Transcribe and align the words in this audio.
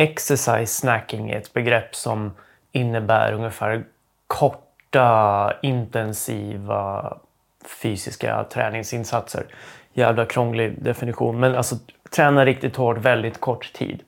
exercise 0.00 0.66
snacking 0.66 1.30
är 1.30 1.36
ett 1.36 1.52
begrepp 1.52 1.94
som 1.94 2.32
innebär 2.72 3.32
ungefär 3.32 3.84
korta, 4.26 5.52
intensiva 5.62 7.16
fysiska 7.82 8.44
träningsinsatser. 8.44 9.44
Jävla 9.92 10.26
krånglig 10.26 10.82
definition, 10.82 11.40
men 11.40 11.54
alltså 11.54 11.76
träna 12.10 12.44
riktigt 12.44 12.76
hårt 12.76 12.98
väldigt 12.98 13.40
kort 13.40 13.72
tid. 13.72 14.02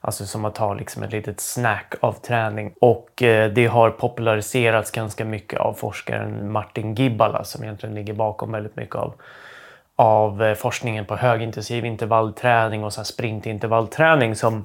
Alltså 0.00 0.26
som 0.26 0.44
att 0.44 0.54
ta 0.54 0.74
liksom 0.74 1.02
ett 1.02 1.12
litet 1.12 1.40
snack 1.40 1.94
av 2.00 2.12
träning. 2.12 2.72
Och 2.80 3.22
eh, 3.22 3.50
det 3.52 3.66
har 3.66 3.90
populariserats 3.90 4.90
ganska 4.90 5.24
mycket 5.24 5.60
av 5.60 5.74
forskaren 5.74 6.52
Martin 6.52 6.94
Gibbala 6.94 7.44
som 7.44 7.64
egentligen 7.64 7.94
ligger 7.94 8.14
bakom 8.14 8.52
väldigt 8.52 8.76
mycket 8.76 8.96
av, 8.96 9.14
av 9.96 10.42
eh, 10.42 10.54
forskningen 10.54 11.04
på 11.04 11.16
högintensiv 11.16 11.84
intervallträning 11.84 12.84
och 12.84 12.92
så 12.92 13.04
sprintintervallträning 13.04 14.36
som, 14.36 14.64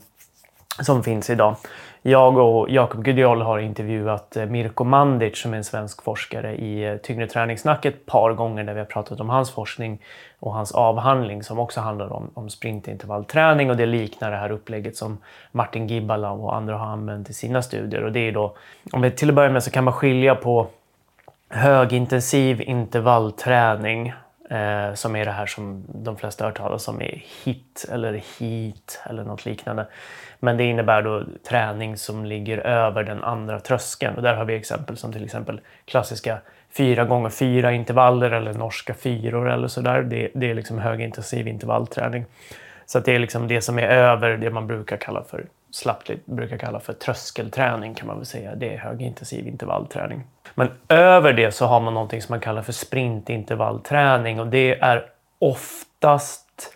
som 0.79 1.03
finns 1.03 1.29
idag. 1.29 1.55
Jag 2.01 2.37
och 2.37 2.69
Jakob 2.69 3.03
Gudiol 3.03 3.41
har 3.41 3.59
intervjuat 3.59 4.37
eh, 4.37 4.45
Mirko 4.45 4.83
Mandic 4.83 5.37
som 5.37 5.53
är 5.53 5.57
en 5.57 5.63
svensk 5.63 6.03
forskare 6.03 6.55
i 6.55 6.83
eh, 6.83 6.97
Tyngre 6.97 7.27
träningssnack 7.27 7.85
ett 7.85 8.05
par 8.05 8.33
gånger 8.33 8.63
där 8.63 8.73
vi 8.73 8.79
har 8.79 8.85
pratat 8.85 9.19
om 9.19 9.29
hans 9.29 9.51
forskning 9.51 10.01
och 10.39 10.53
hans 10.53 10.71
avhandling 10.71 11.43
som 11.43 11.59
också 11.59 11.81
handlar 11.81 12.13
om, 12.13 12.31
om 12.33 12.49
sprintintervallträning 12.49 13.69
och 13.69 13.77
det 13.77 13.85
liknar 13.85 14.31
det 14.31 14.37
här 14.37 14.51
upplägget 14.51 14.97
som 14.97 15.17
Martin 15.51 15.87
Gibbala 15.87 16.31
och 16.31 16.55
andra 16.55 16.77
har 16.77 16.87
använt 16.87 17.29
i 17.29 17.33
sina 17.33 17.61
studier. 17.61 18.03
Och 18.03 18.11
det 18.11 18.19
är 18.19 18.31
då, 18.31 18.55
om 18.91 19.01
vi 19.01 19.11
till 19.11 19.29
att 19.29 19.35
börja 19.35 19.49
med 19.49 19.63
så 19.63 19.71
kan 19.71 19.83
man 19.83 19.93
skilja 19.93 20.35
på 20.35 20.67
högintensiv 21.49 22.61
intervallträning 22.61 24.13
eh, 24.49 24.93
som 24.93 25.15
är 25.15 25.25
det 25.25 25.31
här 25.31 25.45
som 25.45 25.85
de 25.87 26.17
flesta 26.17 26.43
har 26.43 26.49
hört 26.49 26.57
talas 26.57 26.87
om 26.87 27.01
är 27.01 27.23
HIT 27.43 27.85
eller 27.91 28.13
HEAT 28.13 28.99
eller 29.09 29.23
något 29.23 29.45
liknande. 29.45 29.87
Men 30.39 30.57
det 30.57 30.63
innebär 30.63 31.01
då 31.01 31.23
träning 31.49 31.97
som 31.97 32.25
ligger 32.25 32.57
över 32.57 33.03
den 33.03 33.23
andra 33.23 33.59
tröskeln. 33.59 34.15
Och 34.15 34.21
där 34.21 34.33
har 34.33 34.45
vi 34.45 34.55
exempel 34.55 34.97
som 34.97 35.13
till 35.13 35.23
exempel 35.23 35.61
klassiska 35.85 36.37
4 36.77 37.05
gånger 37.05 37.29
4 37.29 37.71
intervaller 37.71 38.31
eller 38.31 38.53
norska 38.53 38.93
fyror 38.93 39.49
eller 39.49 39.67
sådär. 39.67 40.01
Det, 40.01 40.29
det 40.33 40.49
är 40.49 40.55
liksom 40.55 40.79
högintensiv 40.79 41.47
intervallträning. 41.47 42.25
Så 42.87 42.97
att 42.97 43.05
det 43.05 43.15
är 43.15 43.19
liksom 43.19 43.47
det 43.47 43.61
som 43.61 43.79
är 43.79 43.87
över 43.87 44.37
det 44.37 44.49
man 44.49 44.67
brukar 44.67 44.97
kalla 44.97 45.23
för 45.23 45.45
slappt 45.71 46.11
brukar 46.25 46.57
kalla 46.57 46.79
för 46.79 46.93
tröskelträning 46.93 47.95
kan 47.95 48.07
man 48.07 48.17
väl 48.17 48.25
säga. 48.25 48.55
Det 48.55 48.73
är 48.73 48.77
högintensiv 48.77 49.47
intervallträning. 49.47 50.23
Men 50.55 50.69
över 50.87 51.33
det 51.33 51.51
så 51.51 51.65
har 51.65 51.79
man 51.79 51.93
någonting 51.93 52.21
som 52.21 52.33
man 52.33 52.39
kallar 52.39 52.61
för 52.61 52.73
sprintintervallträning 52.73 54.39
och 54.39 54.47
det 54.47 54.79
är 54.79 55.05
oftast 55.39 56.73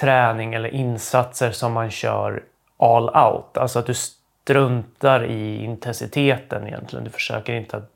träning 0.00 0.54
eller 0.54 0.68
insatser 0.68 1.50
som 1.50 1.72
man 1.72 1.90
kör 1.90 2.42
all 2.76 3.08
out. 3.08 3.58
Alltså 3.58 3.78
att 3.78 3.86
du 3.86 3.94
struntar 3.94 5.24
i 5.24 5.64
intensiteten 5.64 6.66
egentligen. 6.66 7.04
Du 7.04 7.10
försöker 7.10 7.52
inte 7.54 7.76
att 7.76 7.90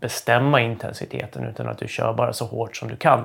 bestämma 0.00 0.60
intensiteten 0.60 1.44
utan 1.44 1.68
att 1.68 1.78
du 1.78 1.88
kör 1.88 2.12
bara 2.12 2.32
så 2.32 2.44
hårt 2.44 2.76
som 2.76 2.88
du 2.88 2.96
kan. 2.96 3.24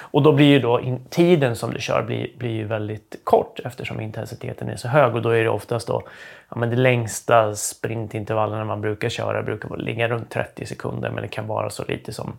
Och 0.00 0.22
då 0.22 0.32
blir 0.32 0.46
ju 0.46 0.58
då 0.58 0.80
in, 0.80 1.04
tiden 1.08 1.56
som 1.56 1.72
du 1.72 1.80
kör 1.80 2.02
blir, 2.02 2.30
blir 2.38 2.50
ju 2.50 2.64
väldigt 2.64 3.20
kort 3.24 3.60
eftersom 3.64 4.00
intensiteten 4.00 4.68
är 4.68 4.76
så 4.76 4.88
hög 4.88 5.14
och 5.14 5.22
då 5.22 5.30
är 5.30 5.44
det 5.44 5.50
oftast 5.50 5.86
då 5.86 6.02
ja, 6.48 6.56
men 6.56 6.70
det 6.70 6.76
längsta 6.76 7.54
sprintintervallerna 7.54 8.64
man 8.64 8.80
brukar 8.80 9.08
köra 9.08 9.42
brukar 9.42 9.76
ligga 9.76 10.08
runt 10.08 10.30
30 10.30 10.66
sekunder 10.66 11.10
men 11.10 11.22
det 11.22 11.28
kan 11.28 11.46
vara 11.46 11.70
så 11.70 11.84
lite 11.84 12.12
som 12.12 12.32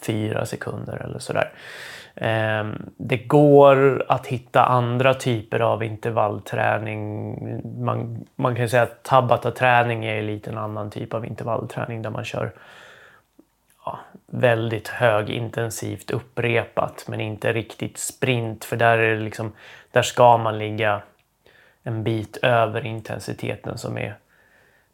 4 0.00 0.46
sekunder 0.46 1.02
eller 1.04 1.18
sådär. 1.18 1.52
Ehm, 2.14 2.92
det 2.96 3.16
går 3.16 4.04
att 4.08 4.26
hitta 4.26 4.64
andra 4.64 5.14
typer 5.14 5.60
av 5.60 5.82
intervallträning. 5.82 7.34
Man, 7.84 8.26
man 8.36 8.56
kan 8.56 8.68
säga 8.68 8.82
att 8.82 9.02
tabata-träning 9.02 10.04
är 10.04 10.22
lite 10.22 10.50
en 10.50 10.58
annan 10.58 10.90
typ 10.90 11.14
av 11.14 11.26
intervallträning 11.26 12.02
där 12.02 12.10
man 12.10 12.24
kör 12.24 12.52
ja, 13.84 13.98
väldigt 14.26 14.88
högintensivt 14.88 16.10
upprepat 16.10 17.04
men 17.08 17.20
inte 17.20 17.52
riktigt 17.52 17.98
sprint 17.98 18.64
för 18.64 18.76
där, 18.76 18.98
är 18.98 19.16
liksom, 19.16 19.52
där 19.90 20.02
ska 20.02 20.36
man 20.36 20.58
ligga 20.58 21.02
en 21.82 22.04
bit 22.04 22.36
över 22.42 22.86
intensiteten 22.86 23.78
som 23.78 23.98
är 23.98 24.16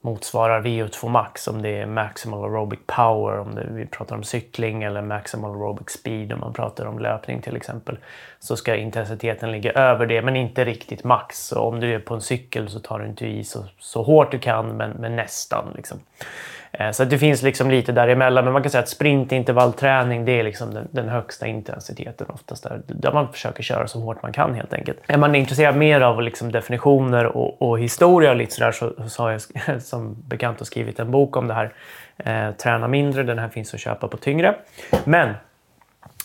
motsvarar 0.01 0.62
VO2 0.62 1.09
max 1.09 1.49
om 1.49 1.62
det 1.62 1.69
är 1.69 1.87
maximal 1.87 2.45
aerobic 2.45 2.79
power 2.87 3.39
om 3.39 3.55
det, 3.55 3.67
vi 3.71 3.87
pratar 3.87 4.17
om 4.17 4.25
cykling 4.25 4.83
eller 4.83 5.03
maximal 5.03 5.51
aerobic 5.51 5.91
speed 5.91 6.33
om 6.33 6.41
man 6.41 6.53
pratar 6.53 6.87
om 6.87 6.99
löpning 6.99 7.43
till 7.43 7.57
exempel. 7.57 7.99
Så 8.39 8.57
ska 8.57 8.77
intensiteten 8.77 9.53
ligga 9.53 9.73
över 9.73 10.07
det 10.07 10.23
men 10.23 10.37
inte 10.37 10.65
riktigt 10.65 11.05
max. 11.05 11.47
Så 11.47 11.61
om 11.61 11.81
du 11.81 11.95
är 11.95 11.99
på 11.99 12.15
en 12.15 12.21
cykel 12.21 12.69
så 12.69 12.81
tar 12.81 12.99
du 12.99 13.07
inte 13.07 13.27
i 13.27 13.45
så, 13.45 13.65
så 13.79 14.03
hårt 14.03 14.31
du 14.31 14.39
kan 14.39 14.77
men, 14.77 14.91
men 14.91 15.17
nästan. 15.17 15.73
Liksom. 15.77 16.01
Eh, 16.78 16.91
så 16.91 17.05
det 17.05 17.19
finns 17.19 17.43
liksom 17.43 17.71
lite 17.71 17.93
däremellan. 17.93 18.44
Men 18.44 18.53
man 18.53 18.62
kan 18.62 18.71
säga 18.71 18.83
att 18.83 18.89
sprintintervallträning 18.89 20.25
det 20.25 20.33
är 20.33 20.44
liksom 20.44 20.75
den, 20.75 20.89
den, 20.91 21.09
högsta 21.09 21.47
intensiteten 21.47 22.27
oftast. 22.31 22.62
Där, 22.62 22.81
där 22.87 23.12
man 23.12 23.33
försöker 23.33 23.62
köra 23.62 23.87
så 23.87 24.00
hårt 24.00 24.22
man 24.22 24.33
kan 24.33 24.55
helt 24.55 24.72
enkelt. 24.72 24.99
Är 25.06 25.19
man 25.19 25.34
intresserad 25.34 25.77
mer 25.77 26.00
av 26.00 26.22
liksom 26.22 26.53
definitioner 26.53 27.25
och, 27.25 27.62
och 27.62 27.78
historia 27.78 28.31
och 28.31 28.37
lite 28.37 28.55
sådär 28.55 28.72
så, 28.72 28.93
så 29.09 29.22
har 29.22 29.31
jag 29.31 29.83
som 29.83 30.17
bekant 30.28 30.67
skrivit 30.67 30.99
en 30.99 31.11
bok 31.11 31.37
om 31.37 31.49
det 31.49 31.55
här. 31.55 31.72
Eh, 32.17 32.55
Träna 32.55 32.88
mindre, 32.88 33.22
den 33.22 33.38
här 33.38 33.49
finns 33.49 33.75
att 33.75 33.81
köpa 33.81 34.09
på 34.09 34.17
Tyngre. 34.17 34.55
Men 35.05 35.34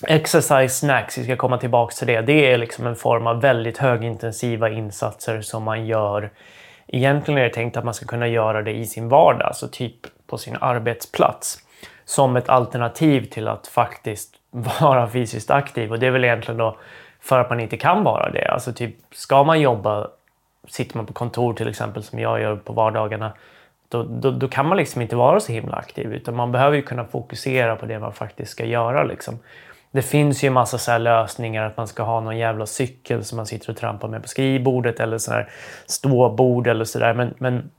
Exercise 0.08 0.70
snacks, 0.70 1.18
vi 1.18 1.24
ska 1.24 1.36
komma 1.36 1.58
tillbaka 1.58 1.94
till 1.96 2.08
det. 2.08 2.22
Det 2.22 2.52
är 2.52 2.58
liksom 2.58 2.88
en 2.88 2.96
form 2.96 3.28
av 3.28 3.42
väldigt 3.42 3.78
högintensiva 3.78 4.70
insatser 4.70 5.42
som 5.42 5.64
man 5.64 5.86
gör. 5.86 6.30
Egentligen 6.88 7.38
är 7.38 7.44
det 7.44 7.50
tänkt 7.50 7.78
att 7.78 7.86
man 7.86 7.94
ska 7.94 8.06
kunna 8.06 8.28
göra 8.28 8.62
det 8.62 8.72
i 8.72 8.86
sin 8.86 9.10
vardag, 9.10 9.48
alltså 9.48 9.68
typ 9.68 9.96
på 10.34 10.38
sin 10.38 10.58
arbetsplats 10.62 11.60
som 12.06 12.36
ett 12.36 12.50
alternativ 12.50 13.26
till 13.26 13.48
att 13.48 13.68
faktiskt 13.68 14.36
vara 14.82 15.10
fysiskt 15.10 15.52
aktiv. 15.52 15.92
Och 15.92 16.00
det 16.00 16.08
är 16.08 16.12
väl 16.12 16.24
egentligen 16.24 16.58
då 16.58 16.78
för 17.22 17.40
att 17.40 17.50
man 17.50 17.60
inte 17.60 17.78
kan 17.78 18.04
vara 18.04 18.32
det. 18.32 18.48
Alltså 18.48 18.74
typ, 18.74 18.96
ska 19.12 19.44
man 19.44 19.62
jobba, 19.62 20.08
sitter 20.68 20.98
man 20.98 21.06
på 21.06 21.14
kontor 21.14 21.54
till 21.54 21.68
exempel 21.68 22.04
som 22.04 22.20
jag 22.20 22.42
gör 22.42 22.56
på 22.56 22.74
vardagarna, 22.74 23.32
då, 23.90 24.04
då, 24.04 24.32
då, 24.32 24.48
kan 24.48 24.68
man 24.68 24.78
liksom 24.78 25.02
inte 25.02 25.16
vara 25.16 25.40
så 25.40 25.52
himla 25.52 25.76
aktiv 25.76 26.14
utan 26.14 26.36
man 26.36 26.52
behöver 26.52 26.76
ju 26.76 26.82
kunna 26.82 27.06
fokusera 27.06 27.76
på 27.76 27.86
det 27.86 28.00
man 28.00 28.14
faktiskt 28.14 28.52
ska 28.52 28.66
göra. 28.66 29.04
Liksom. 29.04 29.40
Det 29.92 30.02
finns 30.02 30.44
ju 30.44 30.48
en 30.48 30.54
massa 30.54 30.78
så 30.78 30.98
lösningar 30.98 31.64
att 31.64 31.78
man 31.78 31.88
ska 31.88 32.04
ha 32.04 32.20
någon 32.20 32.38
jävla 32.38 32.66
cykel 32.66 33.24
som 33.24 33.36
man 33.36 33.46
sitter 33.46 33.70
och 33.70 33.78
trampar 33.78 34.08
med 34.08 34.22
på 34.22 34.28
skrivbordet 34.28 35.00
eller 35.00 35.18
så 35.18 35.32
här 35.32 35.50
ståbord 35.86 36.68
eller 36.68 36.86
sådär. 36.86 37.14
Men, 37.14 37.34
men 37.38 37.70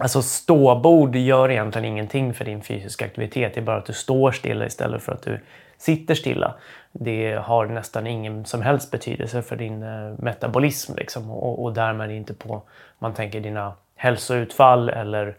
Alltså 0.00 0.22
ståbord 0.22 1.16
gör 1.16 1.50
egentligen 1.50 1.84
ingenting 1.84 2.34
för 2.34 2.44
din 2.44 2.62
fysiska 2.62 3.04
aktivitet. 3.04 3.54
Det 3.54 3.60
är 3.60 3.64
bara 3.64 3.76
att 3.76 3.86
du 3.86 3.92
står 3.92 4.32
stilla 4.32 4.66
istället 4.66 5.02
för 5.02 5.12
att 5.12 5.22
du 5.22 5.40
sitter 5.78 6.14
stilla. 6.14 6.54
Det 6.92 7.32
har 7.32 7.66
nästan 7.66 8.06
ingen 8.06 8.44
som 8.44 8.62
helst 8.62 8.90
betydelse 8.90 9.42
för 9.42 9.56
din 9.56 9.82
eh, 9.82 10.12
metabolism 10.18 10.92
liksom, 10.96 11.30
och, 11.30 11.62
och 11.62 11.72
därmed 11.72 12.10
inte 12.10 12.34
på, 12.34 12.62
man 12.98 13.14
tänker 13.14 13.40
dina 13.40 13.72
hälsoutfall 13.96 14.88
eller 14.88 15.26
eh, 15.26 15.34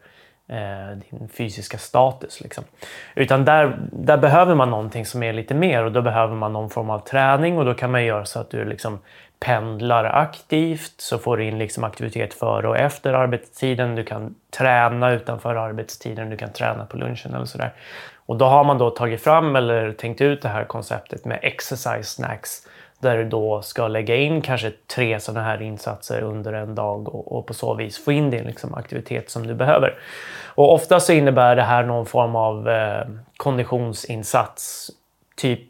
Eh, 0.51 0.97
din 1.09 1.29
fysiska 1.29 1.77
status. 1.77 2.41
Liksom. 2.41 2.63
Utan 3.15 3.45
där, 3.45 3.77
där 3.91 4.17
behöver 4.17 4.55
man 4.55 4.69
någonting 4.69 5.05
som 5.05 5.23
är 5.23 5.33
lite 5.33 5.53
mer 5.53 5.83
och 5.83 5.91
då 5.91 6.01
behöver 6.01 6.35
man 6.35 6.53
någon 6.53 6.69
form 6.69 6.89
av 6.89 6.99
träning 6.99 7.57
och 7.57 7.65
då 7.65 7.73
kan 7.73 7.91
man 7.91 8.05
göra 8.05 8.25
så 8.25 8.39
att 8.39 8.49
du 8.49 8.65
liksom 8.65 8.99
pendlar 9.39 10.05
aktivt 10.05 10.93
så 10.97 11.17
får 11.17 11.37
du 11.37 11.43
in 11.43 11.57
liksom 11.57 11.83
aktivitet 11.83 12.33
före 12.33 12.67
och 12.67 12.77
efter 12.77 13.13
arbetstiden. 13.13 13.95
Du 13.95 14.03
kan 14.03 14.35
träna 14.57 15.11
utanför 15.11 15.55
arbetstiden, 15.55 16.29
du 16.29 16.37
kan 16.37 16.53
träna 16.53 16.85
på 16.85 16.97
lunchen 16.97 17.33
eller 17.33 17.45
sådär. 17.45 17.73
Och 18.25 18.37
då 18.37 18.45
har 18.45 18.63
man 18.63 18.77
då 18.77 18.89
tagit 18.89 19.23
fram 19.23 19.55
eller 19.55 19.91
tänkt 19.91 20.21
ut 20.21 20.41
det 20.41 20.49
här 20.49 20.63
konceptet 20.63 21.25
med 21.25 21.39
exercise 21.41 22.03
snacks 22.03 22.67
där 23.01 23.17
du 23.17 23.25
då 23.25 23.61
ska 23.61 23.87
lägga 23.87 24.15
in 24.15 24.41
kanske 24.41 24.71
tre 24.95 25.19
sådana 25.19 25.45
här 25.45 25.61
insatser 25.61 26.21
under 26.21 26.53
en 26.53 26.75
dag 26.75 27.15
och, 27.15 27.37
och 27.37 27.45
på 27.45 27.53
så 27.53 27.73
vis 27.73 28.05
få 28.05 28.11
in 28.11 28.29
din 28.29 28.43
liksom, 28.43 28.73
aktivitet 28.73 29.29
som 29.29 29.47
du 29.47 29.53
behöver. 29.53 29.99
Och 30.55 30.73
ofta 30.73 30.99
så 30.99 31.13
innebär 31.13 31.55
det 31.55 31.63
här 31.63 31.83
någon 31.83 32.05
form 32.05 32.35
av 32.35 32.69
eh, 32.69 33.05
konditionsinsats, 33.37 34.91
typ 35.35 35.67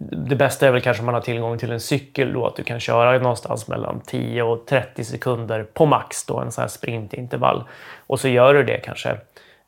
det 0.00 0.36
bästa 0.36 0.66
är 0.66 0.70
väl 0.70 0.80
kanske 0.80 1.00
om 1.00 1.06
man 1.06 1.14
har 1.14 1.20
tillgång 1.20 1.58
till 1.58 1.72
en 1.72 1.80
cykel 1.80 2.32
då, 2.32 2.46
att 2.46 2.56
du 2.56 2.62
kan 2.62 2.80
köra 2.80 3.18
någonstans 3.18 3.68
mellan 3.68 4.00
10 4.00 4.42
och 4.42 4.66
30 4.66 5.04
sekunder 5.04 5.62
på 5.62 5.86
max 5.86 6.24
då, 6.26 6.40
en 6.40 6.52
sån 6.52 6.62
här 6.62 6.68
sprintintervall. 6.68 7.64
Och 8.06 8.20
så 8.20 8.28
gör 8.28 8.54
du 8.54 8.62
det 8.62 8.78
kanske 8.78 9.16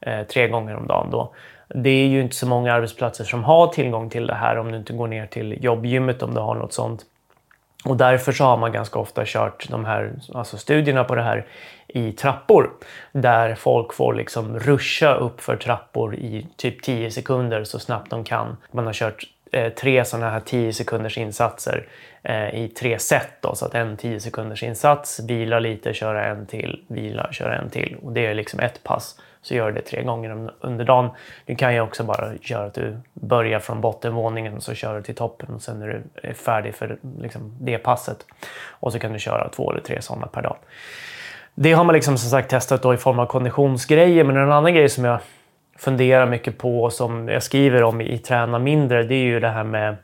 eh, 0.00 0.22
tre 0.22 0.48
gånger 0.48 0.76
om 0.76 0.86
dagen 0.86 1.10
då. 1.10 1.34
Det 1.74 1.90
är 1.90 2.06
ju 2.06 2.20
inte 2.20 2.36
så 2.36 2.46
många 2.46 2.72
arbetsplatser 2.72 3.24
som 3.24 3.44
har 3.44 3.66
tillgång 3.66 4.10
till 4.10 4.26
det 4.26 4.34
här 4.34 4.58
om 4.58 4.72
du 4.72 4.78
inte 4.78 4.92
går 4.92 5.08
ner 5.08 5.26
till 5.26 5.64
jobbgymmet 5.64 6.22
om 6.22 6.34
du 6.34 6.40
har 6.40 6.54
något 6.54 6.72
sånt. 6.72 7.04
Och 7.84 7.96
därför 7.96 8.32
så 8.32 8.44
har 8.44 8.56
man 8.56 8.72
ganska 8.72 8.98
ofta 8.98 9.22
kört 9.26 9.68
de 9.70 9.84
här 9.84 10.12
alltså 10.34 10.58
studierna 10.58 11.04
på 11.04 11.14
det 11.14 11.22
här 11.22 11.46
i 11.88 12.12
trappor 12.12 12.70
där 13.12 13.54
folk 13.54 13.94
får 13.94 14.14
liksom 14.14 14.58
ruscha 14.58 15.14
upp 15.14 15.40
för 15.40 15.56
trappor 15.56 16.14
i 16.14 16.46
typ 16.56 16.82
10 16.82 17.10
sekunder 17.10 17.64
så 17.64 17.78
snabbt 17.78 18.10
de 18.10 18.24
kan. 18.24 18.56
Man 18.72 18.86
har 18.86 18.92
kört 18.92 19.24
Eh, 19.52 19.72
tre 19.72 20.04
sådana 20.04 20.30
här 20.30 20.40
10 20.40 20.72
sekunders 20.72 21.18
insatser 21.18 21.86
eh, 22.22 22.54
i 22.54 22.68
tre 22.68 22.98
set. 22.98 23.28
Då, 23.40 23.54
så 23.54 23.66
att 23.66 23.74
en 23.74 23.96
10 23.96 24.20
sekunders 24.20 24.62
insats, 24.62 25.20
vila 25.20 25.58
lite, 25.58 25.94
köra 25.94 26.24
en 26.24 26.46
till, 26.46 26.84
vila, 26.88 27.32
köra 27.32 27.58
en 27.58 27.70
till. 27.70 27.96
Och 28.02 28.12
det 28.12 28.26
är 28.26 28.34
liksom 28.34 28.60
ett 28.60 28.82
pass. 28.82 29.20
Så 29.42 29.54
gör 29.54 29.72
det 29.72 29.80
tre 29.80 30.02
gånger 30.02 30.50
under 30.60 30.84
dagen. 30.84 31.10
Du 31.46 31.54
kan 31.54 31.74
ju 31.74 31.80
också 31.80 32.04
bara 32.04 32.32
göra 32.40 32.66
att 32.66 32.74
du 32.74 32.96
börjar 33.12 33.58
från 33.58 33.80
bottenvåningen 33.80 34.56
och 34.56 34.62
så 34.62 34.74
kör 34.74 34.96
du 34.96 35.02
till 35.02 35.14
toppen 35.14 35.54
och 35.54 35.62
sen 35.62 35.78
när 35.78 35.88
du 35.88 36.28
är 36.28 36.34
färdig 36.34 36.74
för 36.74 36.98
liksom, 37.20 37.56
det 37.60 37.78
passet. 37.78 38.26
Och 38.68 38.92
så 38.92 38.98
kan 38.98 39.12
du 39.12 39.18
köra 39.18 39.48
två 39.48 39.72
eller 39.72 39.80
tre 39.80 40.02
sådana 40.02 40.26
per 40.26 40.42
dag. 40.42 40.56
Det 41.54 41.72
har 41.72 41.84
man 41.84 41.94
liksom 41.94 42.18
som 42.18 42.30
sagt 42.30 42.50
testat 42.50 42.82
då 42.82 42.94
i 42.94 42.96
form 42.96 43.18
av 43.18 43.26
konditionsgrejer. 43.26 44.24
Men 44.24 44.36
en 44.36 44.52
annan 44.52 44.74
grej 44.74 44.88
som 44.88 45.04
jag 45.04 45.20
funderar 45.80 46.26
mycket 46.26 46.58
på 46.58 46.82
och 46.82 46.92
som 46.92 47.28
jag 47.28 47.42
skriver 47.42 47.82
om 47.82 48.00
i 48.00 48.18
Träna 48.18 48.58
mindre, 48.58 49.02
det 49.02 49.14
är 49.14 49.24
ju 49.24 49.40
det 49.40 49.48
här 49.48 49.64
med, 49.64 49.96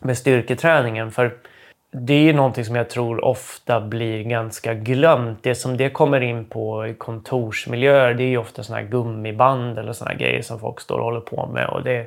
med 0.00 0.18
styrketräningen. 0.18 1.10
För 1.10 1.36
det 1.90 2.14
är 2.14 2.22
ju 2.22 2.32
någonting 2.32 2.64
som 2.64 2.76
jag 2.76 2.90
tror 2.90 3.24
ofta 3.24 3.80
blir 3.80 4.22
ganska 4.22 4.74
glömt. 4.74 5.42
Det 5.42 5.54
som 5.54 5.76
det 5.76 5.90
kommer 5.90 6.20
in 6.20 6.44
på 6.44 6.86
i 6.86 6.94
kontorsmiljöer, 6.94 8.14
det 8.14 8.22
är 8.22 8.28
ju 8.28 8.38
ofta 8.38 8.62
såna 8.62 8.78
här 8.78 8.86
gummiband 8.86 9.78
eller 9.78 9.92
såna 9.92 10.10
här 10.10 10.18
grejer 10.18 10.42
som 10.42 10.60
folk 10.60 10.80
står 10.80 10.98
och 10.98 11.04
håller 11.04 11.20
på 11.20 11.46
med. 11.46 11.68
Och 11.68 11.82
det, 11.82 12.06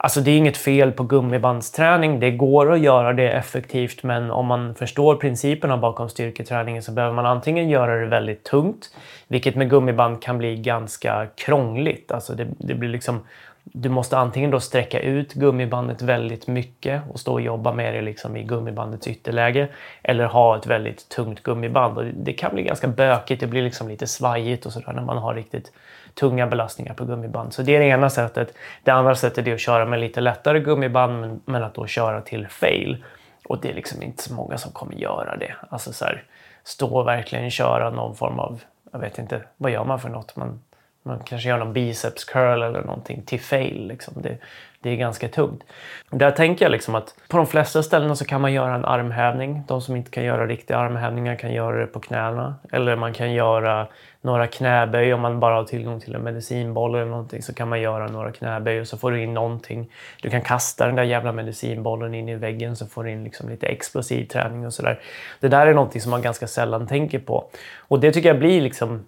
Alltså 0.00 0.20
det 0.20 0.30
är 0.30 0.36
inget 0.36 0.56
fel 0.56 0.92
på 0.92 1.02
gummibandsträning. 1.02 2.20
Det 2.20 2.30
går 2.30 2.72
att 2.72 2.80
göra 2.80 3.12
det 3.12 3.30
effektivt, 3.30 4.02
men 4.02 4.30
om 4.30 4.46
man 4.46 4.74
förstår 4.74 5.16
principerna 5.16 5.76
bakom 5.76 6.08
styrketräningen 6.08 6.82
så 6.82 6.92
behöver 6.92 7.14
man 7.14 7.26
antingen 7.26 7.68
göra 7.68 8.00
det 8.00 8.06
väldigt 8.06 8.44
tungt, 8.44 8.90
vilket 9.28 9.54
med 9.54 9.70
gummiband 9.70 10.22
kan 10.22 10.38
bli 10.38 10.56
ganska 10.56 11.26
krångligt. 11.36 12.12
Alltså 12.12 12.34
det, 12.34 12.46
det 12.58 12.74
blir 12.74 12.88
liksom, 12.88 13.20
du 13.64 13.88
måste 13.88 14.18
antingen 14.18 14.50
då 14.50 14.60
sträcka 14.60 15.00
ut 15.00 15.34
gummibandet 15.34 16.02
väldigt 16.02 16.46
mycket 16.46 17.02
och 17.12 17.20
stå 17.20 17.32
och 17.32 17.40
jobba 17.40 17.72
med 17.72 17.94
det 17.94 18.02
liksom 18.02 18.36
i 18.36 18.42
gummibandets 18.42 19.06
ytterläge 19.06 19.68
eller 20.02 20.24
ha 20.24 20.56
ett 20.56 20.66
väldigt 20.66 21.08
tungt 21.08 21.42
gummiband. 21.42 21.98
Och 21.98 22.04
det 22.04 22.32
kan 22.32 22.54
bli 22.54 22.62
ganska 22.62 22.88
bökigt, 22.88 23.40
det 23.40 23.46
blir 23.46 23.62
liksom 23.62 23.88
lite 23.88 24.06
svajigt 24.06 24.66
och 24.66 24.72
sådär 24.72 24.92
när 24.92 25.02
man 25.02 25.18
har 25.18 25.34
riktigt 25.34 25.72
tunga 26.20 26.46
belastningar 26.46 26.94
på 26.94 27.04
gummiband. 27.04 27.52
Så 27.52 27.62
det 27.62 27.76
är 27.76 27.80
det 27.80 27.86
ena 27.86 28.10
sättet. 28.10 28.54
Det 28.84 28.90
andra 28.90 29.14
sättet 29.14 29.46
är 29.46 29.54
att 29.54 29.60
köra 29.60 29.86
med 29.86 30.00
lite 30.00 30.20
lättare 30.20 30.60
gummiband 30.60 31.20
men, 31.20 31.40
men 31.44 31.62
att 31.62 31.74
då 31.74 31.86
köra 31.86 32.20
till 32.20 32.48
fail. 32.48 33.04
Och 33.44 33.60
det 33.60 33.70
är 33.70 33.74
liksom 33.74 34.02
inte 34.02 34.22
så 34.22 34.34
många 34.34 34.58
som 34.58 34.72
kommer 34.72 34.94
göra 34.94 35.36
det. 35.36 35.54
Alltså 35.70 35.92
så 35.92 36.04
här, 36.04 36.24
stå 36.64 36.98
och 36.98 37.06
verkligen 37.06 37.50
köra 37.50 37.90
någon 37.90 38.16
form 38.16 38.38
av, 38.38 38.60
jag 38.92 38.98
vet 38.98 39.18
inte, 39.18 39.42
vad 39.56 39.70
gör 39.70 39.84
man 39.84 40.00
för 40.00 40.08
något? 40.08 40.36
Man, 40.36 40.60
man 41.02 41.18
kanske 41.24 41.48
gör 41.48 41.58
någon 41.58 41.72
biceps 41.72 42.24
curl 42.24 42.62
eller 42.62 42.82
någonting 42.82 43.22
till 43.22 43.40
fail. 43.40 43.88
Liksom. 43.88 44.14
Det, 44.22 44.38
det 44.80 44.90
är 44.90 44.96
ganska 44.96 45.28
tungt. 45.28 45.64
Där 46.10 46.30
tänker 46.30 46.64
jag 46.64 46.72
liksom 46.72 46.94
att 46.94 47.14
på 47.28 47.36
de 47.36 47.46
flesta 47.46 47.82
ställen 47.82 48.16
så 48.16 48.24
kan 48.24 48.40
man 48.40 48.52
göra 48.52 48.74
en 48.74 48.84
armhävning. 48.84 49.62
De 49.68 49.80
som 49.80 49.96
inte 49.96 50.10
kan 50.10 50.24
göra 50.24 50.46
riktiga 50.46 50.76
armhävningar 50.76 51.36
kan 51.36 51.52
göra 51.52 51.80
det 51.80 51.86
på 51.86 52.00
knäna. 52.00 52.54
Eller 52.72 52.96
man 52.96 53.12
kan 53.12 53.32
göra 53.32 53.86
några 54.20 54.46
knäböj 54.46 55.14
om 55.14 55.20
man 55.20 55.40
bara 55.40 55.54
har 55.54 55.64
tillgång 55.64 56.00
till 56.00 56.14
en 56.14 56.22
medicinboll 56.22 56.94
eller 56.94 57.10
någonting 57.10 57.42
så 57.42 57.54
kan 57.54 57.68
man 57.68 57.80
göra 57.80 58.06
några 58.06 58.32
knäböj 58.32 58.80
och 58.80 58.88
så 58.88 58.98
får 58.98 59.10
du 59.10 59.22
in 59.22 59.34
någonting. 59.34 59.90
Du 60.22 60.30
kan 60.30 60.42
kasta 60.42 60.86
den 60.86 60.96
där 60.96 61.02
jävla 61.02 61.32
medicinbollen 61.32 62.14
in 62.14 62.28
i 62.28 62.34
väggen 62.34 62.76
så 62.76 62.86
får 62.86 63.04
du 63.04 63.10
in 63.10 63.24
liksom 63.24 63.48
lite 63.48 63.66
explosiv 63.66 64.24
träning 64.24 64.66
och 64.66 64.74
sådär. 64.74 65.00
Det 65.40 65.48
där 65.48 65.66
är 65.66 65.74
någonting 65.74 66.00
som 66.00 66.10
man 66.10 66.22
ganska 66.22 66.46
sällan 66.46 66.86
tänker 66.86 67.18
på. 67.18 67.50
Och 67.78 68.00
det 68.00 68.12
tycker 68.12 68.28
jag 68.28 68.38
blir 68.38 68.60
liksom 68.60 69.04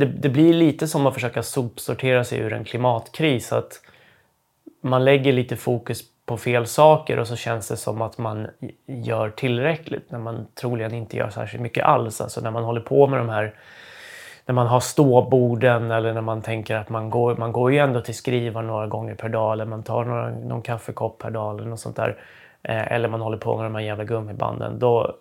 det, 0.00 0.06
det 0.06 0.28
blir 0.28 0.52
lite 0.52 0.88
som 0.88 1.06
att 1.06 1.14
försöka 1.14 1.42
sopsortera 1.42 2.24
sig 2.24 2.38
ur 2.38 2.52
en 2.52 2.64
klimatkris. 2.64 3.52
Att 3.52 3.80
man 4.80 5.04
lägger 5.04 5.32
lite 5.32 5.56
fokus 5.56 6.02
på 6.26 6.36
fel 6.36 6.66
saker 6.66 7.18
och 7.18 7.28
så 7.28 7.36
känns 7.36 7.68
det 7.68 7.76
som 7.76 8.02
att 8.02 8.18
man 8.18 8.46
gör 8.86 9.30
tillräckligt 9.30 10.10
när 10.10 10.18
man 10.18 10.46
troligen 10.60 10.94
inte 10.94 11.16
gör 11.16 11.30
särskilt 11.30 11.62
mycket 11.62 11.84
alls. 11.84 12.20
Alltså 12.20 12.40
när 12.40 12.50
man 12.50 12.64
håller 12.64 12.80
på 12.80 13.06
med 13.06 13.18
de 13.18 13.28
här 13.28 13.54
när 14.46 14.54
man 14.54 14.66
har 14.66 14.80
ståborden 14.80 15.90
eller 15.90 16.14
när 16.14 16.20
man 16.20 16.42
tänker 16.42 16.76
att 16.76 16.88
man 16.88 17.10
går, 17.10 17.36
man 17.36 17.52
går 17.52 17.72
ju 17.72 17.78
ändå 17.78 18.00
till 18.00 18.14
skrivaren 18.14 18.66
några 18.66 18.86
gånger 18.86 19.14
per 19.14 19.28
dag 19.28 19.52
eller 19.52 19.64
man 19.64 19.82
tar 19.82 20.04
några, 20.04 20.30
någon 20.30 20.62
kaffekopp 20.62 21.18
per 21.18 21.30
dag 21.30 21.58
eller 21.58 21.68
något 21.68 21.80
sånt 21.80 21.96
där. 21.96 22.16
Eh, 22.62 22.92
eller 22.92 23.08
man 23.08 23.20
håller 23.20 23.38
på 23.38 23.56
med 23.56 23.66
de 23.66 23.74
här 23.74 23.82
jävla 23.82 24.04
gummibanden. 24.04 24.78
Då, 24.78 25.16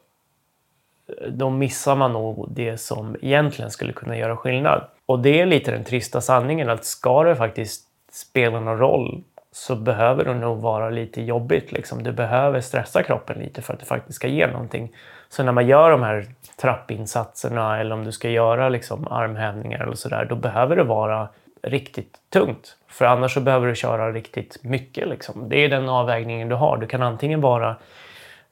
då 1.27 1.49
missar 1.49 1.95
man 1.95 2.13
nog 2.13 2.47
det 2.49 2.77
som 2.77 3.15
egentligen 3.21 3.71
skulle 3.71 3.93
kunna 3.93 4.17
göra 4.17 4.37
skillnad. 4.37 4.87
Och 5.05 5.19
det 5.19 5.41
är 5.41 5.45
lite 5.45 5.71
den 5.71 5.83
trista 5.83 6.21
sanningen 6.21 6.69
att 6.69 6.85
ska 6.85 7.23
det 7.23 7.35
faktiskt 7.35 7.83
spela 8.11 8.59
någon 8.59 8.77
roll 8.77 9.23
så 9.51 9.75
behöver 9.75 10.25
det 10.25 10.33
nog 10.33 10.61
vara 10.61 10.89
lite 10.89 11.21
jobbigt. 11.21 11.71
Liksom. 11.71 12.03
Du 12.03 12.11
behöver 12.11 12.61
stressa 12.61 13.03
kroppen 13.03 13.39
lite 13.39 13.61
för 13.61 13.73
att 13.73 13.79
det 13.79 13.85
faktiskt 13.85 14.15
ska 14.15 14.27
ge 14.27 14.47
någonting. 14.47 14.95
Så 15.29 15.43
när 15.43 15.51
man 15.51 15.67
gör 15.67 15.91
de 15.91 16.03
här 16.03 16.25
trappinsatserna 16.61 17.79
eller 17.79 17.95
om 17.95 18.03
du 18.03 18.11
ska 18.11 18.29
göra 18.29 18.69
liksom 18.69 19.07
armhävningar 19.07 19.79
eller 19.79 19.95
sådär, 19.95 20.25
då 20.29 20.35
behöver 20.35 20.75
det 20.75 20.83
vara 20.83 21.27
riktigt 21.61 22.17
tungt. 22.29 22.77
För 22.87 23.05
annars 23.05 23.33
så 23.33 23.41
behöver 23.41 23.67
du 23.67 23.75
köra 23.75 24.11
riktigt 24.11 24.63
mycket. 24.63 25.07
Liksom. 25.07 25.49
Det 25.49 25.57
är 25.57 25.69
den 25.69 25.89
avvägningen 25.89 26.49
du 26.49 26.55
har. 26.55 26.77
Du 26.77 26.87
kan 26.87 27.01
antingen 27.01 27.41
vara 27.41 27.75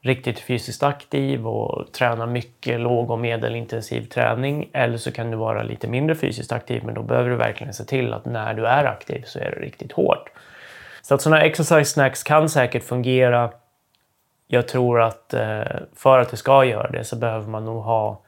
riktigt 0.04 0.40
fysiskt 0.40 0.84
aktiv 0.84 1.48
och 1.48 1.92
träna 1.92 2.26
mycket 2.26 2.80
låg 2.80 3.12
och 3.12 3.20
medelintensiv 3.20 4.06
träning. 4.06 4.70
Eller 4.74 4.98
så 4.98 5.12
kan 5.12 5.32
du 5.32 5.38
vara 5.38 5.64
lite 5.64 5.88
mindre 5.88 6.16
fysiskt 6.16 6.52
aktiv 6.52 6.84
men 6.86 6.96
då 6.96 7.04
behöver 7.04 7.30
du 7.30 7.36
verkligen 7.36 7.74
se 7.74 7.84
till 7.84 8.14
att 8.14 8.26
när 8.26 8.54
du 8.54 8.66
är 8.66 8.86
aktiv 8.86 9.24
så 9.26 9.40
är 9.40 9.52
det 9.52 9.66
riktigt 9.66 9.92
hårt. 9.92 10.30
Så 11.02 11.16
att 11.16 11.22
sådana 11.22 11.42
exercise 11.42 11.86
snacks 11.86 12.24
kan 12.24 12.50
säkert 12.50 12.84
fungera. 12.84 13.52
Jag 14.48 14.68
tror 14.68 15.02
att 15.02 15.34
eh, 15.34 15.64
för 15.96 16.20
att 16.20 16.30
det 16.30 16.38
ska 16.38 16.66
göra 16.66 16.92
det 16.92 17.04
så 17.04 17.16
behöver 17.16 17.48
man 17.48 17.66
nog 17.66 17.84
ha 17.84 18.22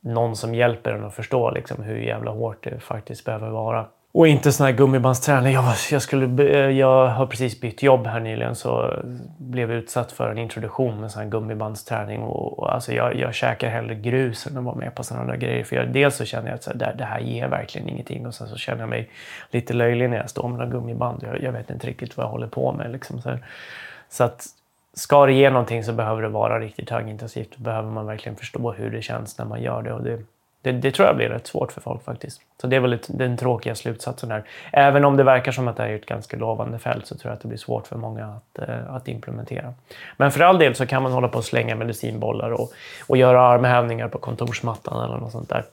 någon 0.00 0.36
som 0.36 0.54
hjälper 0.54 0.92
en 0.92 1.04
att 1.04 1.14
förstå 1.14 1.50
liksom, 1.50 1.82
hur 1.82 1.98
jävla 1.98 2.30
hårt 2.30 2.64
det 2.64 2.80
faktiskt 2.80 3.24
behöver 3.24 3.48
vara. 3.48 3.86
Och 4.14 4.28
inte 4.28 4.52
sån 4.52 4.66
här 4.66 4.72
gummibandsträning. 4.72 5.54
Jag, 5.54 5.74
jag, 5.90 6.02
skulle, 6.02 6.44
eh, 6.50 6.70
jag 6.70 7.06
har 7.06 7.26
precis 7.26 7.60
bytt 7.60 7.82
jobb 7.82 8.06
här 8.06 8.20
nyligen 8.20 8.54
så 8.54 8.92
blev 9.38 9.72
utsatt 9.72 10.12
för 10.12 10.30
en 10.30 10.38
introduktion 10.38 11.00
med 11.00 11.10
sån 11.10 11.22
här 11.22 11.30
gummibandsträning. 11.30 12.22
Och, 12.22 12.58
och 12.58 12.74
alltså 12.74 12.92
jag, 12.92 13.16
jag 13.16 13.34
käkar 13.34 13.68
hellre 13.68 13.94
grus 13.94 14.46
än 14.46 14.58
att 14.58 14.64
vara 14.64 14.74
med 14.74 14.94
på 14.94 15.04
sådana 15.04 15.26
där 15.26 15.36
grejer. 15.36 15.64
För 15.64 15.76
jag, 15.76 15.88
dels 15.92 16.16
så 16.16 16.24
känner 16.24 16.48
jag 16.48 16.54
att 16.54 16.62
så 16.62 16.70
här, 16.70 16.78
det, 16.78 16.94
det, 16.98 17.04
här 17.04 17.20
ger 17.20 17.48
verkligen 17.48 17.88
ingenting 17.88 18.26
och 18.26 18.34
sen 18.34 18.48
så 18.48 18.56
känner 18.56 18.80
jag 18.80 18.88
mig 18.88 19.10
lite 19.50 19.72
löjlig 19.72 20.10
när 20.10 20.16
jag 20.16 20.30
står 20.30 20.48
med 20.48 20.58
några 20.58 20.70
gummiband. 20.70 21.22
Jag, 21.22 21.42
jag 21.42 21.52
vet 21.52 21.70
inte 21.70 21.86
riktigt 21.86 22.16
vad 22.16 22.26
jag 22.26 22.30
håller 22.30 22.46
på 22.46 22.72
med. 22.72 22.92
Liksom, 22.92 23.20
så, 23.20 23.38
så 24.08 24.24
att 24.24 24.46
ska 24.94 25.26
det 25.26 25.32
ge 25.32 25.50
någonting 25.50 25.84
så 25.84 25.92
behöver 25.92 26.22
det 26.22 26.28
vara 26.28 26.60
riktigt 26.60 26.90
högintensivt. 26.90 27.56
Då 27.56 27.64
behöver 27.64 27.90
man 27.90 28.06
verkligen 28.06 28.36
förstå 28.36 28.72
hur 28.72 28.90
det 28.90 29.02
känns 29.02 29.38
när 29.38 29.44
man 29.44 29.62
gör 29.62 29.82
det. 29.82 29.92
Och 29.92 30.02
det 30.02 30.18
det, 30.64 30.72
det, 30.72 30.90
tror 30.90 31.06
jag 31.06 31.16
blir 31.16 31.28
rätt 31.28 31.46
svårt 31.46 31.72
för 31.72 31.80
folk 31.80 32.04
faktiskt. 32.04 32.40
Så 32.60 32.66
det 32.66 32.76
är 32.76 32.80
väl 32.80 32.98
den 33.08 33.36
tråkiga 33.36 33.74
slutsatsen 33.74 34.28
där. 34.28 34.44
Även 34.72 35.04
om 35.04 35.16
det 35.16 35.22
verkar 35.22 35.52
som 35.52 35.68
att 35.68 35.76
det 35.76 35.82
är 35.82 35.94
ett 35.94 36.06
ganska 36.06 36.36
lovande 36.36 36.78
fält 36.78 37.06
så 37.06 37.14
tror 37.14 37.30
jag 37.30 37.36
att 37.36 37.42
det 37.42 37.48
blir 37.48 37.58
svårt 37.58 37.86
för 37.86 37.96
många 37.96 38.26
att, 38.26 38.68
eh, 38.68 38.94
att 38.94 39.08
implementera. 39.08 39.74
Men 40.16 40.30
för 40.30 40.40
all 40.40 40.58
del 40.58 40.74
så 40.74 40.86
kan 40.86 41.02
man 41.02 41.12
hålla 41.12 41.28
på 41.28 41.38
och 41.38 41.44
slänga 41.44 41.76
medicinbollar 41.76 42.50
och, 42.50 42.72
och 43.06 43.16
göra 43.16 43.42
armhävningar 43.42 44.08
på 44.08 44.18
kontorsmattan 44.18 45.04
eller 45.04 45.18
något 45.18 45.32
sånt 45.32 45.48
där. 45.48 45.64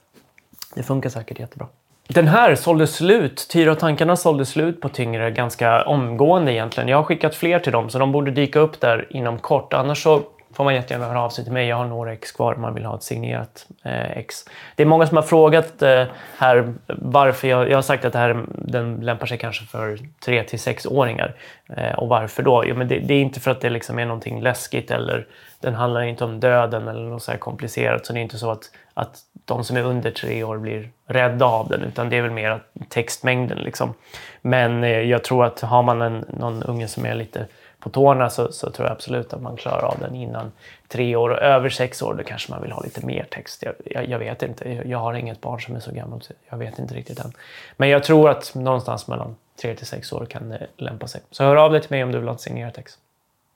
Det 0.74 0.82
funkar 0.82 1.10
säkert 1.10 1.40
jättebra. 1.40 1.66
Den 2.08 2.28
här 2.28 2.54
sålde 2.54 2.86
slut. 2.86 3.46
Tyra 3.50 3.72
och 3.72 3.78
tankarna 3.78 4.16
sålde 4.16 4.46
slut 4.46 4.80
på 4.80 4.88
tyngre 4.88 5.30
ganska 5.30 5.82
omgående 5.84 6.52
egentligen. 6.52 6.88
Jag 6.88 6.96
har 6.96 7.04
skickat 7.04 7.34
fler 7.34 7.58
till 7.58 7.72
dem 7.72 7.90
så 7.90 7.98
de 7.98 8.12
borde 8.12 8.30
dyka 8.30 8.58
upp 8.58 8.80
där 8.80 9.06
inom 9.10 9.38
kort. 9.38 9.72
Annars 9.72 10.02
så 10.02 10.22
får 10.54 10.64
man 10.64 10.74
jättegärna 10.74 11.06
höra 11.06 11.22
av 11.22 11.30
sig 11.30 11.44
till 11.44 11.52
mig. 11.52 11.68
Jag 11.68 11.76
har 11.76 11.86
några 11.86 12.12
ex 12.12 12.32
kvar 12.32 12.54
om 12.54 12.60
man 12.60 12.74
vill 12.74 12.84
ha 12.84 12.96
ett 12.96 13.02
signerat 13.02 13.66
eh, 13.82 14.10
ex. 14.10 14.44
Det 14.76 14.82
är 14.82 14.86
många 14.86 15.06
som 15.06 15.16
har 15.16 15.22
frågat 15.24 15.82
eh, 15.82 16.04
här 16.38 16.74
varför 16.86 17.48
jag, 17.48 17.70
jag 17.70 17.76
har 17.76 17.82
sagt 17.82 18.04
att 18.04 18.12
det 18.12 18.18
här, 18.18 18.44
den 18.48 18.96
lämpar 18.96 19.26
sig 19.26 19.38
kanske 19.38 19.64
för 19.64 19.98
3 20.24 20.42
till 20.42 20.58
6-åringar. 20.58 21.34
Eh, 21.76 21.98
och 21.98 22.08
varför 22.08 22.42
då? 22.42 22.64
Jo, 22.66 22.76
men 22.76 22.88
det, 22.88 22.98
det, 22.98 23.14
är 23.14 23.20
inte 23.20 23.40
för 23.40 23.50
att 23.50 23.60
det 23.60 23.70
liksom 23.70 23.98
är 23.98 24.06
någonting 24.06 24.40
läskigt 24.40 24.90
eller 24.90 25.26
den 25.60 25.74
handlar 25.74 26.02
inte 26.02 26.24
om 26.24 26.40
döden 26.40 26.88
eller 26.88 27.02
något 27.02 27.22
så 27.22 27.30
här 27.30 27.38
komplicerat. 27.38 28.06
Så 28.06 28.12
det 28.12 28.18
är 28.18 28.22
inte 28.22 28.38
så 28.38 28.50
att, 28.50 28.70
att 28.94 29.18
de 29.44 29.64
som 29.64 29.76
är 29.76 29.82
under 29.82 30.10
tre 30.10 30.44
år 30.44 30.58
blir 30.58 30.90
rädda 31.06 31.46
av 31.46 31.68
den 31.68 31.82
utan 31.82 32.08
det 32.08 32.16
är 32.16 32.22
väl 32.22 32.30
mer 32.30 32.62
textmängden. 32.88 33.58
Liksom. 33.58 33.94
Men 34.40 34.84
eh, 34.84 35.00
jag 35.00 35.24
tror 35.24 35.44
att 35.44 35.60
har 35.60 35.82
man 35.82 36.02
en, 36.02 36.24
någon 36.28 36.62
unge 36.62 36.88
som 36.88 37.06
är 37.06 37.14
lite 37.14 37.46
på 37.82 37.90
tårna 37.90 38.30
så, 38.30 38.52
så, 38.52 38.70
tror 38.70 38.88
jag 38.88 38.92
absolut 38.92 39.32
att 39.32 39.42
man 39.42 39.56
klarar 39.56 39.82
av 39.82 39.98
den 40.00 40.14
innan 40.14 40.52
tre 40.88 41.16
år. 41.16 41.30
Och 41.30 41.38
över 41.38 41.68
sex 41.68 42.02
år 42.02 42.14
då 42.14 42.24
kanske 42.24 42.52
man 42.52 42.62
vill 42.62 42.72
ha 42.72 42.82
lite 42.82 43.06
mer 43.06 43.26
text. 43.30 43.62
Jag, 43.62 43.74
jag, 43.84 44.08
jag 44.08 44.18
vet 44.18 44.42
inte. 44.42 44.82
Jag, 44.86 44.98
har 44.98 45.14
inget 45.14 45.40
barn 45.40 45.60
som 45.60 45.76
är 45.76 45.80
så 45.80 45.92
gammalt. 45.92 46.30
Jag 46.50 46.58
vet 46.58 46.78
inte 46.78 46.94
riktigt 46.94 47.18
än. 47.18 47.32
Men 47.76 47.88
jag 47.88 48.04
tror 48.04 48.30
att 48.30 48.54
någonstans 48.54 49.08
mellan 49.08 49.36
tre 49.62 49.74
till 49.74 49.86
sex 49.86 50.12
år 50.12 50.26
kan 50.26 50.48
det 50.48 50.66
lämpa 50.76 51.06
sig. 51.06 51.20
Så 51.30 51.44
hör 51.44 51.56
av 51.56 51.72
dig 51.72 51.80
till 51.80 51.90
mig 51.90 52.04
om 52.04 52.12
du 52.12 52.18
vill 52.18 52.28
ha 52.28 52.36
signerad 52.36 52.74
text. 52.74 52.98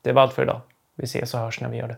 Det 0.02 0.12
var 0.12 0.22
allt 0.22 0.32
för 0.32 0.42
idag. 0.42 0.60
Vi 0.94 1.04
ses 1.04 1.34
och 1.34 1.40
hörs 1.40 1.60
när 1.60 1.68
vi 1.68 1.76
gör 1.76 1.88
det. 1.88 1.96